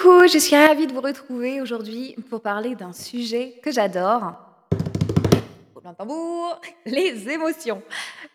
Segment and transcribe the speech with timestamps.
[0.00, 4.32] Coucou, je suis ravie de vous retrouver aujourd'hui pour parler d'un sujet que j'adore.
[4.72, 7.82] De tambour, les émotions.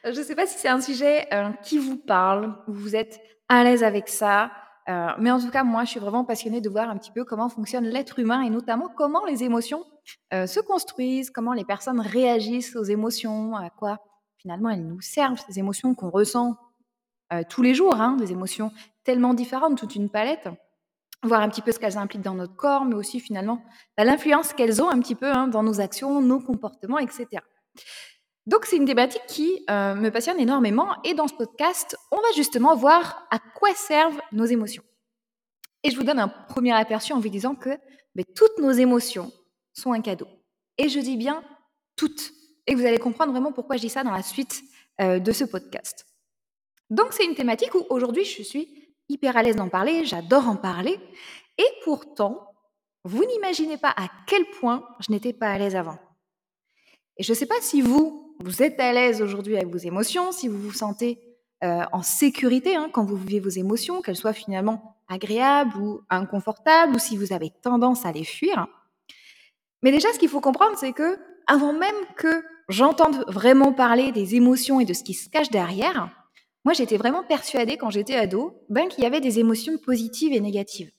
[0.04, 3.20] Je ne sais pas si c'est un sujet euh, qui vous parle, ou vous êtes
[3.50, 4.52] à l'aise avec ça,
[4.90, 7.24] euh, mais en tout cas, moi, je suis vraiment passionnée de voir un petit peu
[7.24, 9.86] comment fonctionne l'être humain et notamment comment les émotions
[10.34, 14.00] euh, se construisent, comment les personnes réagissent aux émotions, à quoi
[14.38, 16.58] finalement elles nous servent, ces émotions qu'on ressent
[17.50, 18.72] tous les jours, hein, des émotions
[19.04, 20.48] tellement différentes, toute une palette
[21.26, 23.64] voir un petit peu ce qu'elles impliquent dans notre corps, mais aussi finalement
[23.98, 27.28] bah, l'influence qu'elles ont un petit peu hein, dans nos actions, nos comportements, etc.
[28.46, 32.32] Donc c'est une thématique qui euh, me passionne énormément et dans ce podcast, on va
[32.36, 34.84] justement voir à quoi servent nos émotions.
[35.84, 37.72] Et je vous donne un premier aperçu en vous disant que
[38.16, 39.32] mais toutes nos émotions
[39.74, 40.28] sont un cadeau.
[40.78, 41.44] Et je dis bien
[41.96, 42.32] toutes.
[42.68, 44.64] Et vous allez comprendre vraiment pourquoi je dis ça dans la suite
[45.02, 46.06] euh, de ce podcast.
[46.90, 50.56] Donc c'est une thématique où aujourd'hui je suis hyper à l'aise d'en parler, j'adore en
[50.56, 51.00] parler.
[51.58, 52.52] Et pourtant,
[53.04, 55.98] vous n'imaginez pas à quel point je n'étais pas à l'aise avant.
[57.18, 60.32] Et je ne sais pas si vous, vous êtes à l'aise aujourd'hui avec vos émotions,
[60.32, 61.20] si vous vous sentez
[61.64, 66.96] euh, en sécurité hein, quand vous vivez vos émotions, qu'elles soient finalement agréables ou inconfortables,
[66.96, 68.68] ou si vous avez tendance à les fuir.
[69.82, 74.36] Mais déjà, ce qu'il faut comprendre, c'est que avant même que j'entende vraiment parler des
[74.36, 76.10] émotions et de ce qui se cache derrière,
[76.66, 80.40] moi, j'étais vraiment persuadée quand j'étais ado ben, qu'il y avait des émotions positives et
[80.40, 80.92] négatives.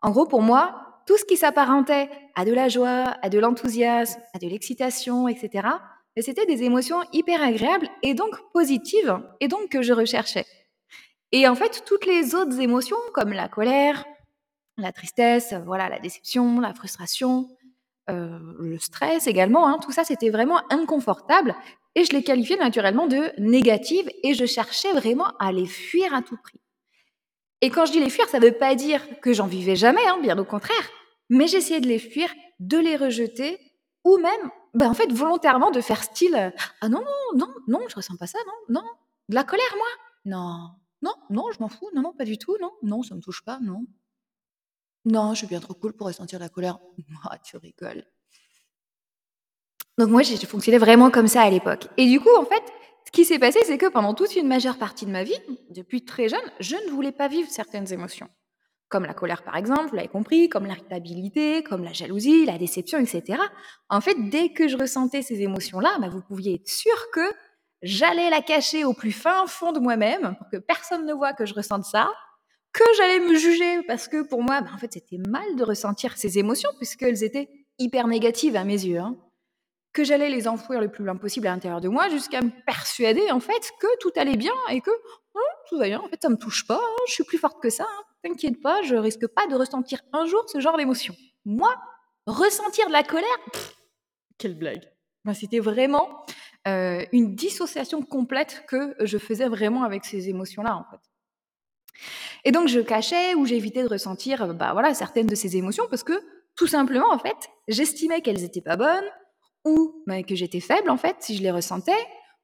[0.00, 4.20] En gros, pour moi, tout ce qui s'apparentait à de la joie, à de l'enthousiasme,
[4.32, 5.68] à de l'excitation, etc.,
[6.16, 10.46] ben, c'était des émotions hyper agréables et donc positives, et donc que je recherchais.
[11.30, 14.04] Et en fait, toutes les autres émotions, comme la colère,
[14.78, 17.48] la tristesse, voilà, la déception, la frustration,
[18.08, 21.54] euh, le stress également, hein, tout ça, c'était vraiment inconfortable
[21.94, 26.22] et je les qualifiais naturellement de négatives et je cherchais vraiment à les fuir à
[26.22, 26.60] tout prix.
[27.60, 30.06] Et quand je dis les fuir, ça ne veut pas dire que j'en vivais jamais,
[30.06, 30.90] hein, bien au contraire,
[31.28, 33.58] mais j'essayais de les fuir, de les rejeter
[34.04, 37.96] ou même, ben en fait, volontairement de faire style Ah non, non, non, non, je
[37.96, 38.88] ressens pas ça, non, non.
[39.28, 39.86] De la colère, moi
[40.24, 40.70] Non,
[41.02, 43.44] non, non, je m'en fous, non, non, pas du tout, non, non, ça me touche
[43.44, 43.84] pas, non.
[45.04, 46.78] Non, je suis bien trop cool pour ressentir la colère.
[47.42, 48.04] Tu rigoles.
[49.98, 51.88] Donc moi, j'ai fonctionné vraiment comme ça à l'époque.
[51.96, 52.62] Et du coup, en fait,
[53.06, 55.38] ce qui s'est passé, c'est que pendant toute une majeure partie de ma vie,
[55.70, 58.28] depuis très jeune, je ne voulais pas vivre certaines émotions.
[58.88, 62.98] Comme la colère, par exemple, vous l'avez compris, comme l'irritabilité, comme la jalousie, la déception,
[62.98, 63.40] etc.
[63.88, 67.32] En fait, dès que je ressentais ces émotions-là, bah, vous pouviez être sûr que
[67.82, 71.46] j'allais la cacher au plus fin fond de moi-même pour que personne ne voit que
[71.46, 72.10] je ressente ça,
[72.72, 76.16] que j'allais me juger parce que pour moi, bah, en fait, c'était mal de ressentir
[76.16, 78.98] ces émotions puisqu'elles étaient hyper négatives à mes yeux.
[78.98, 79.16] Hein
[79.92, 83.30] que j'allais les enfouir le plus loin possible à l'intérieur de moi jusqu'à me persuader
[83.30, 84.90] en fait que tout allait bien et que
[85.34, 87.60] oh, tout va bien, en fait ça me touche pas, hein, je suis plus forte
[87.60, 91.14] que ça, hein, t'inquiète pas, je risque pas de ressentir un jour ce genre d'émotion.
[91.44, 91.74] Moi,
[92.26, 93.38] ressentir de la colère,
[94.38, 94.84] quelle blague.
[95.24, 96.24] Ben, C'était vraiment
[96.68, 101.00] euh, une dissociation complète que je faisais vraiment avec ces émotions-là en fait.
[102.44, 106.04] Et donc je cachais ou j'évitais de ressentir bah, voilà, certaines de ces émotions parce
[106.04, 106.22] que
[106.56, 109.04] tout simplement en fait, j'estimais qu'elles étaient pas bonnes,
[109.64, 111.92] ou bah, que j'étais faible en fait, si je les ressentais,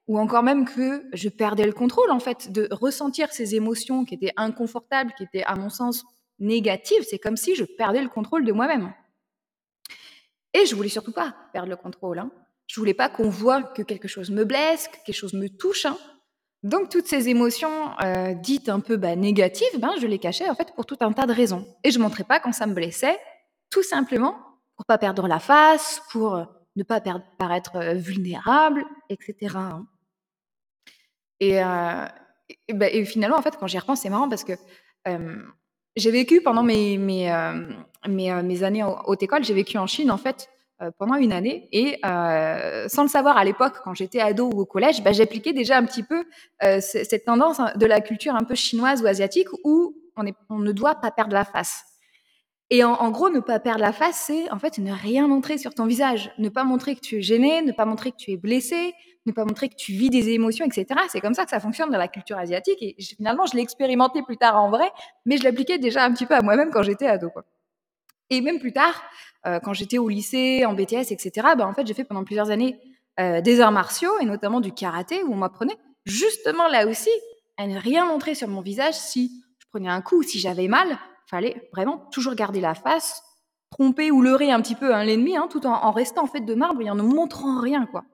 [0.08, 4.14] ou encore même que je perdais le contrôle en fait de ressentir ces émotions qui
[4.14, 6.04] étaient inconfortables, qui étaient à mon sens
[6.38, 7.04] négatives.
[7.08, 8.92] C'est comme si je perdais le contrôle de moi-même.
[10.54, 12.18] Et je voulais surtout pas perdre le contrôle.
[12.18, 12.30] Hein.
[12.66, 15.86] Je voulais pas qu'on voit que quelque chose me blesse, que quelque chose me touche.
[15.86, 15.96] Hein.
[16.62, 20.54] Donc toutes ces émotions euh, dites un peu bah, négatives, ben, je les cachais en
[20.54, 21.66] fait pour tout un tas de raisons.
[21.84, 23.18] Et je montrais pas quand ça me blessait,
[23.70, 24.36] tout simplement
[24.76, 27.00] pour pas perdre la face, pour ne pas
[27.38, 29.56] paraître vulnérable, etc.
[29.56, 29.86] Hein.
[31.40, 31.60] Et,
[32.72, 34.52] bah, et, finalement, en fait, quand j'y repense, c'est marrant parce que
[35.96, 37.28] j'ai vécu pendant mes, mes,
[38.62, 40.48] années haute école, j'ai vécu en Chine, en fait,
[40.98, 41.68] pendant une année.
[41.72, 45.76] Et sans le savoir à l'époque, quand j'étais ado ou au collège, bah, j'appliquais déjà
[45.78, 46.24] un petit peu
[46.80, 49.94] cette tendance hein, de la culture un peu chinoise ou asiatique où
[50.48, 51.84] on ne doit pas perdre la face.
[52.70, 55.72] Et en, gros, ne pas perdre la face, c'est en fait ne rien montrer sur
[55.72, 56.32] ton visage.
[56.38, 58.92] Ne pas montrer que tu es gêné, ne pas montrer que tu es blessé,
[59.24, 61.00] ne pas montrer que tu vis des émotions, etc.
[61.08, 62.78] C'est comme ça que ça fonctionne dans la culture asiatique.
[62.82, 64.90] Et finalement, je l'ai expérimenté plus tard en vrai,
[65.26, 67.30] mais je l'appliquais déjà un petit peu à moi-même quand j'étais ado.
[67.30, 67.44] Quoi.
[68.30, 69.00] Et même plus tard,
[69.46, 72.50] euh, quand j'étais au lycée, en BTS, etc., ben, en fait, j'ai fait pendant plusieurs
[72.50, 72.80] années
[73.20, 77.10] euh, des arts martiaux, et notamment du karaté, où on m'apprenait justement là aussi
[77.56, 80.98] à ne rien montrer sur mon visage si je prenais un coup, si j'avais mal,
[81.26, 83.22] fallait vraiment toujours garder la face,
[83.70, 86.54] tromper ou leurrer un petit peu hein, l'ennemi, hein, tout en, restant en fait de
[86.54, 88.04] marbre et en ne montrant rien, quoi.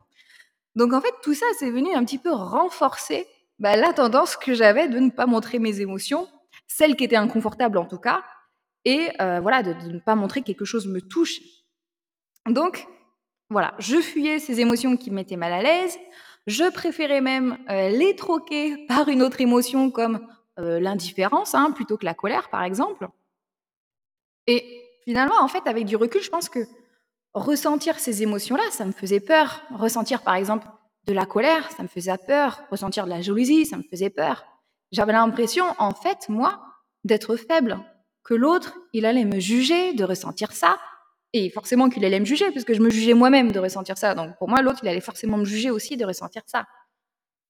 [0.74, 3.26] Donc en fait, tout ça, c'est venu un petit peu renforcer
[3.58, 6.26] bah, la tendance que j'avais de ne pas montrer mes émotions,
[6.66, 8.22] celles qui étaient inconfortables en tout cas,
[8.84, 11.40] et heu, voilà, de ne pas montrer que quelque chose me touche.
[12.48, 12.86] Donc
[13.50, 15.98] voilà, je fuyais ces émotions qui me mettaient mal à l'aise.
[16.46, 20.26] Je préférais même, heu, les troquer par une autre émotion comme,
[20.62, 23.08] heu, l'indifférence, hein, plutôt que la colère, par exemple.
[24.46, 26.60] Et finalement, en fait, avec du recul, je pense que
[27.34, 29.62] ressentir ces émotions-là, ça me faisait peur.
[29.74, 30.66] Ressentir, par exemple,
[31.06, 32.62] de la colère, ça me faisait peur.
[32.70, 34.44] Ressentir de la jalousie, ça me faisait peur.
[34.92, 36.60] J'avais l'impression, en fait, moi,
[37.04, 37.78] d'être faible,
[38.24, 40.78] que l'autre, il allait me juger de ressentir ça.
[41.32, 44.14] Et forcément qu'il allait me juger, puisque je me jugeais moi-même de ressentir ça.
[44.14, 46.66] Donc pour moi, l'autre, il allait forcément me juger aussi de ressentir ça.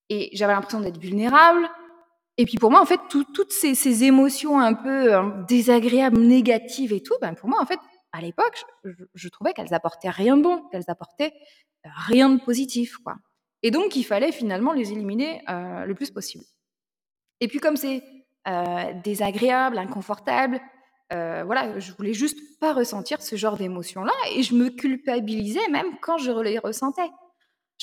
[0.08, 1.68] Et j'avais l'impression d'être vulnérable.
[2.38, 6.92] Et puis pour moi, en fait, tout- toutes ces, émotions un peu euh, désagréables, négatives
[6.92, 7.78] et tout, ben pour moi, en fait,
[8.12, 8.64] à l'époque,
[9.14, 11.32] je, trouvais qu'elles apportaient rien de bon, qu'elles apportaient
[11.86, 13.16] euh, rien de positif, quoi.
[13.62, 16.44] Et donc, il fallait finalement les éliminer euh, le plus possible.
[17.40, 18.02] Et puis comme c'est
[19.04, 20.60] désagréable, inconfortable,
[21.12, 25.98] euh, voilà, je voulais juste pas ressentir ce genre d'émotions-là et je me culpabilisais même
[26.00, 27.10] quand je les ressentais.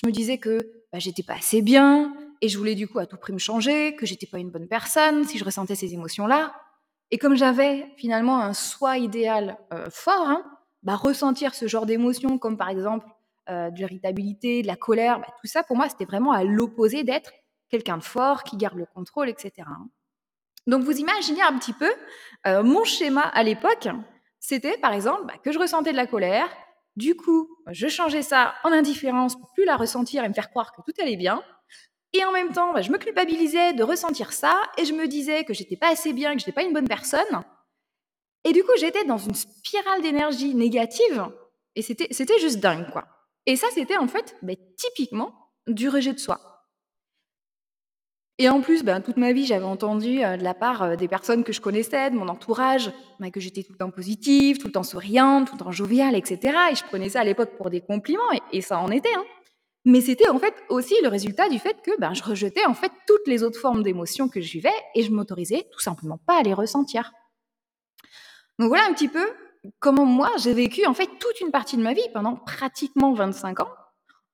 [0.01, 0.57] Je me disais que
[0.91, 3.95] bah, j'étais pas assez bien et je voulais du coup à tout prix me changer,
[3.95, 6.53] que j'étais pas une bonne personne si je ressentais ces émotions-là.
[7.11, 10.43] Et comme j'avais finalement un soi idéal euh, fort, hein,
[10.83, 13.05] bah, ressentir ce genre d'émotions comme par exemple
[13.49, 17.03] euh, de l'irritabilité, de la colère, bah, tout ça pour moi c'était vraiment à l'opposé
[17.03, 17.31] d'être
[17.69, 19.51] quelqu'un de fort qui garde le contrôle, etc.
[19.67, 19.89] hein.
[20.67, 21.91] Donc vous imaginez un petit peu
[22.47, 23.89] euh, mon schéma à l'époque,
[24.39, 26.47] c'était par exemple bah, que je ressentais de la colère,
[26.95, 30.71] du coup je changeais ça en indifférence pour plus la ressentir et me faire croire
[30.71, 31.41] que tout allait bien,
[32.13, 35.43] et en même temps bah, je me culpabilisais de ressentir ça et je me disais
[35.45, 37.43] que j'étais pas assez bien, que j'étais pas une bonne personne,
[38.45, 41.27] et du coup j'étais dans une spirale d'énergie négative
[41.75, 43.05] et c'était juste dingue quoi.
[43.45, 45.33] Et ça c'était en fait bah, typiquement
[45.67, 46.39] du rejet de soi.
[48.41, 51.09] Et en plus, ben, toute ma vie, j'avais entendu, heu, de la part, heu, des
[51.09, 52.89] personnes que je connaissais, de mon entourage,
[53.19, 56.15] bah, que j'étais tout le temps positive, tout le temps souriante, tout le temps joviale
[56.15, 58.89] et cetera et je prenais ça à l'époque pour des compliments et et ça en
[58.91, 59.25] était, hein.
[59.85, 62.91] Mais c'était en fait aussi le résultat du fait que, ben, je rejetais en fait
[63.07, 66.43] toutes les autres formes d'émotions que je vivais et je m'autorisais tout simplement pas à
[66.43, 67.13] les ressentir.
[68.59, 69.25] Donc voilà un petit peu
[69.79, 73.61] comment moi j'ai vécu en fait toute une partie de ma vie pendant pratiquement 25
[73.61, 73.73] ans,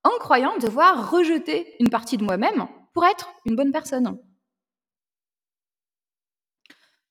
[0.04, 4.18] en croyant devoir rejeter une partie de moi-même pour être une bonne personne.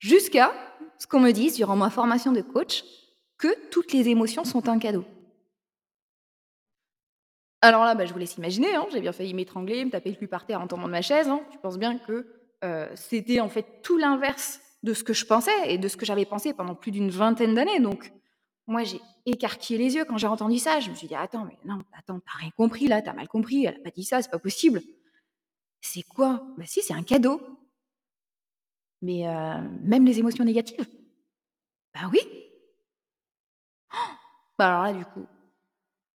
[0.01, 0.53] Jusqu'à
[0.99, 2.85] ce qu'on me dise durant ma formation de coach
[3.39, 5.05] que toutes les émotions sont un cadeau.
[7.65, 10.17] Alors là, bah, je vous laisse imaginer, hein, j'ai bien failli m'étrangler, me taper le
[10.17, 11.29] cul par terre en tombant de ma chaise.
[11.29, 11.41] hein.
[11.51, 12.27] Je pense bien que
[12.63, 16.05] euh, c'était en fait tout l'inverse de ce que je pensais et de ce que
[16.05, 17.81] j'avais pensé pendant plus d'une vingtaine d'années.
[17.81, 18.13] Donc,
[18.67, 20.79] moi, j'ai écarquillé les yeux quand j'ai entendu ça.
[20.81, 23.65] Je me suis dit, attends, mais non, attends, t'as rien compris là, t'as mal compris,
[23.65, 24.83] elle a pas dit ça, c'est pas possible.
[25.81, 26.43] C'est quoi?
[26.59, 27.41] Bah si, c'est un cadeau.
[29.01, 30.87] Mais euh, même les émotions négatives
[31.95, 32.21] Bah oui
[34.59, 35.27] Bah alors là, du coup,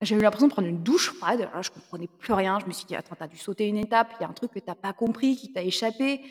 [0.01, 1.41] j'ai eu l'impression de prendre une douche froide.
[1.41, 2.59] Alors là, je comprenais plus rien.
[2.59, 4.13] Je me suis dit: «Attends, tu as dû sauter une étape.
[4.19, 6.21] Il y a un truc que tu as pas compris, qui t'a échappé.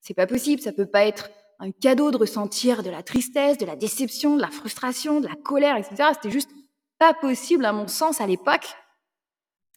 [0.00, 0.60] C'est pas possible.
[0.60, 1.30] Ça peut pas être
[1.60, 5.36] un cadeau de ressentir de la tristesse, de la déception, de la frustration, de la
[5.36, 6.14] colère et cetera».
[6.14, 6.50] C'était juste
[6.98, 8.74] pas possible, à mon sens, à l'époque,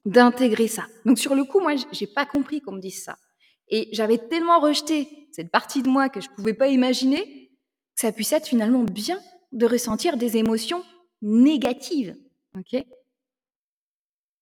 [0.05, 0.85] d'intégrer ça.
[1.05, 3.17] Donc sur le coup, moi, j'ai pas compris qu'on me dise ça
[3.67, 7.49] et j'avais tellement rejeté cette partie de moi que je pouvais pas imaginer
[7.95, 9.19] que ça puisse être finalement bien
[9.51, 10.83] de ressentir des émotions
[11.23, 12.15] négatives,
[12.55, 12.85] OK?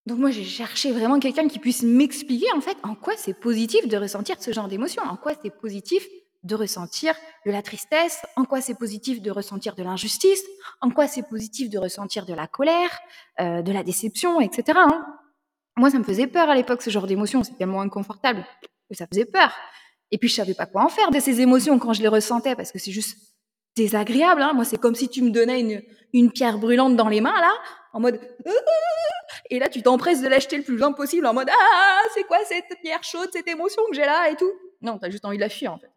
[0.06, 3.88] Donc moi, j'ai cherché vraiment quelqu'un qui puisse m'expliquer, en fait, en quoi c'est positif
[3.88, 6.06] de ressentir ce genre d'émotion, en quoi c'est positif
[6.44, 10.44] de ressentir de la tristesse, en quoi c'est positif de ressentir de l'injustice,
[10.82, 13.00] en quoi c'est positif de ressentir de la colère,
[13.40, 15.06] heu, de la déception et cetera, hein.
[15.78, 18.46] Moi, ça me faisait peur à l'époque, ce genre d'émotions, c'est tellement inconfortable
[18.90, 19.54] que ça faisait peur
[20.12, 22.56] et puis je savais pas quoi en faire de ces émotions quand je les ressentais
[22.56, 23.18] parce que c'est juste
[23.76, 24.54] désagréable, hein.
[24.54, 25.82] Moi, c'est comme si tu me donnais une
[26.14, 27.54] une pierre brûlante dans les mains là,
[27.92, 28.20] en mode:
[29.50, 32.38] et là, tu t'empresses de l'acheter le plus loin possible en mode Ah, c'est quoi
[32.46, 34.52] cette pierre chaude, cette émotion que j'ai là et tout
[34.82, 35.92] Non, t'as juste envie de la fuir en fait.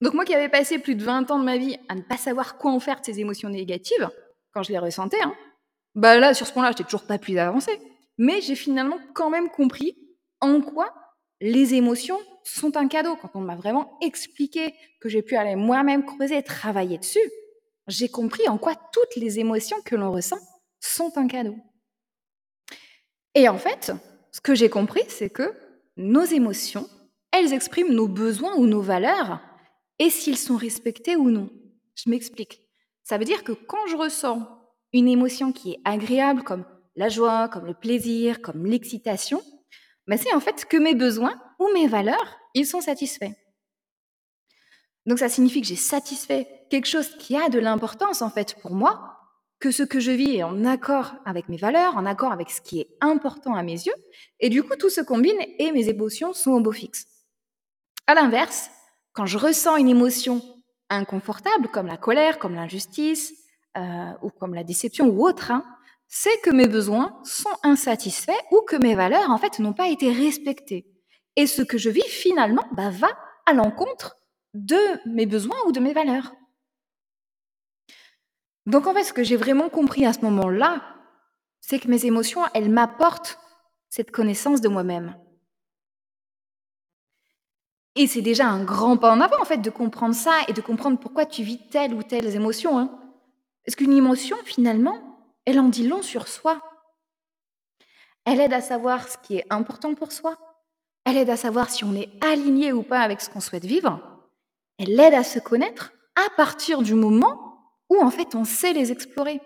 [0.00, 2.16] Donc, moi qui avais passé plus de 20 ans de ma vie à ne pas
[2.16, 4.08] savoir quoi en faire de ces émotions négatives,
[4.52, 5.34] quand je les ressentais, hein,
[5.94, 7.78] bah là, sur ce point-là, j'étais toujours pas plus avancée.
[8.16, 9.96] Mais j'ai finalement quand même compris
[10.40, 10.94] en quoi
[11.40, 13.16] les émotions sont un cadeau.
[13.16, 17.30] Quand on m'a vraiment expliqué que j'ai pu aller moi-même creuser et travailler dessus,
[17.86, 20.38] j'ai compris en quoi toutes les émotions que l'on ressent
[20.80, 21.56] sont un cadeau.
[23.34, 23.92] Et en fait,
[24.32, 25.54] ce que j'ai compris, c'est que
[25.96, 26.88] nos émotions,
[27.32, 29.40] elles expriment nos besoins ou nos valeurs
[29.98, 31.50] et s'ils sont respectés ou non.
[31.94, 32.60] Je m'explique.
[33.02, 34.48] Ça veut dire que quand je ressens
[34.92, 36.64] une émotion qui est agréable, comme
[36.96, 39.42] la joie, comme le plaisir, comme l'excitation,
[40.06, 43.32] ben c'est en fait que mes besoins ou mes valeurs, ils sont satisfaits.
[45.06, 48.72] Donc ça signifie que j'ai satisfait quelque chose qui a de l'importance en fait pour
[48.72, 49.16] moi,
[49.58, 52.60] que ce que je vis est en accord avec mes valeurs, en accord avec ce
[52.60, 53.94] qui est important à mes yeux,
[54.40, 57.06] et du coup tout se combine et mes émotions sont au beau fixe.
[58.06, 58.70] À l'inverse,
[59.12, 60.42] quand je ressens une émotion
[60.88, 63.34] inconfortable comme la colère, comme l'injustice,
[63.76, 65.64] euh, ou comme la déception ou autre, hein,
[66.12, 70.12] c'est que mes besoins sont insatisfaits ou que mes valeurs en fait n'ont pas été
[70.12, 70.84] respectées.
[71.36, 74.16] Et ce que je vis finalement bah, va à l'encontre
[74.52, 74.76] de
[75.08, 76.34] mes besoins ou de mes valeurs.
[78.66, 80.82] Donc en fait, ce que j'ai vraiment compris à ce moment-là,
[81.60, 83.38] c'est que mes émotions, elles m'apportent
[83.88, 85.16] cette connaissance de moi-même.
[87.94, 90.60] Et c'est déjà un grand pas en avant en fait de comprendre ça et de
[90.60, 92.78] comprendre pourquoi tu vis telle ou telle émotion.
[92.78, 92.98] Hein.
[93.64, 95.09] Parce qu'une émotion, finalement,
[95.46, 96.60] elle en dit long sur soi.
[98.24, 100.36] Elle aide à savoir ce qui est important pour soi.
[101.04, 104.00] Elle aide à savoir si on est aligné ou pas avec ce qu'on souhaite vivre.
[104.78, 107.50] Elle aide à se connaître à partir du moment
[107.88, 109.40] où en fait on sait les explorer.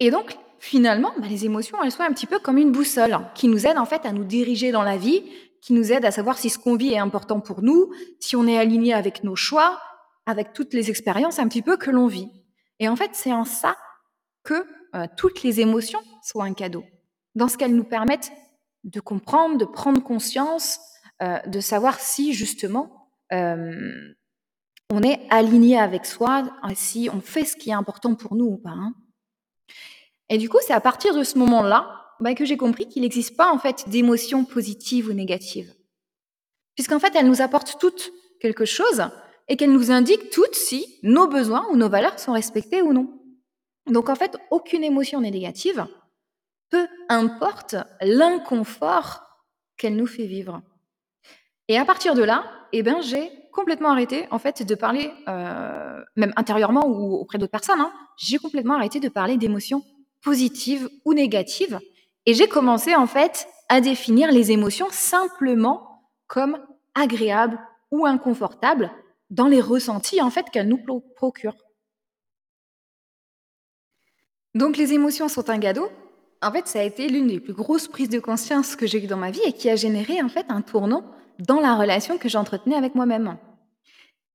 [0.00, 3.48] Et donc finalement, bah, les émotions, elles sont un petit peu comme une boussole qui
[3.48, 5.22] nous aide en fait à nous diriger dans la vie,
[5.62, 8.46] qui nous aide à savoir si ce qu'on vit est important pour nous, si on
[8.46, 9.80] est aligné avec nos choix,
[10.26, 12.28] avec toutes les expériences un petit peu que l'on vit.
[12.78, 13.76] Et en fait, c'est en ça
[14.44, 16.84] que euh, toutes les émotions sont un cadeau,
[17.34, 18.32] dans ce qu'elles nous permettent
[18.84, 20.78] de comprendre, de prendre conscience,
[21.22, 24.14] euh, de savoir si justement euh,
[24.90, 28.56] on est aligné avec soi, si on fait ce qui est important pour nous ou
[28.58, 28.70] pas.
[28.70, 28.94] Hein.
[30.28, 33.36] Et du coup, c'est à partir de ce moment-là bah, que j'ai compris qu'il n'existe
[33.36, 35.74] pas en fait d'émotions positives ou négatives,
[36.74, 39.08] puisqu'en fait elles nous apportent toutes quelque chose
[39.48, 43.20] et qu'elles nous indiquent toutes si nos besoins ou nos valeurs sont respectés ou non.
[43.86, 45.86] Donc en fait, aucune émotion n'est négative,
[46.70, 49.22] peu importe l'inconfort
[49.76, 50.62] qu'elle nous fait vivre.
[51.68, 56.02] Et à partir de là, eh ben, j'ai complètement arrêté en fait de parler, euh,
[56.16, 59.82] même intérieurement ou auprès d'autres personnes, hein, j'ai complètement arrêté de parler d'émotions
[60.22, 61.78] positives ou négatives.
[62.26, 66.58] Et j'ai commencé en fait à définir les émotions simplement comme
[66.94, 67.58] agréables
[67.90, 68.90] ou inconfortables
[69.30, 70.82] dans les ressentis en fait qu'elles nous
[71.16, 71.56] procurent.
[74.54, 75.90] Donc les émotions sont un cadeau.
[76.42, 79.06] En fait, ça a été l'une des plus grosses prises de conscience que j'ai eues
[79.06, 81.04] dans ma vie et qui a généré en fait un tournant
[81.38, 83.36] dans la relation que j'entretenais avec moi-même.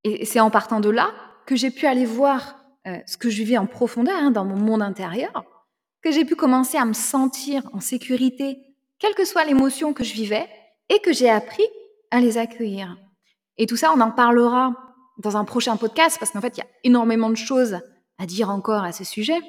[0.03, 1.11] Et c'est en partant de là
[1.45, 4.57] que j'ai pu aller voir euh, ce que je vivais en profondeur hein, dans mon
[4.57, 5.43] monde intérieur,
[6.01, 8.59] que j'ai pu commencer à me sentir en sécurité,
[8.99, 10.47] quelle que soit l'émotion que je vivais,
[10.89, 11.65] et que j'ai appris
[12.09, 12.97] à les accueillir.
[13.57, 14.73] Et tout ça, on en parlera
[15.17, 17.79] dans un prochain podcast parce qu'en fait, il y a énormément de choses
[18.17, 19.39] à dire encore à ce sujet.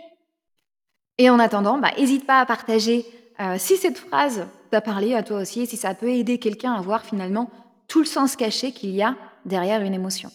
[1.18, 3.06] Et en attendant, bah, n'hésite pas à partager
[3.40, 6.80] euh, si cette phrase t'a parlé à toi aussi si ça peut aider quelqu'un à
[6.80, 7.50] voir finalement
[7.88, 10.30] tout le sens caché qu'il y a derrière une émotion.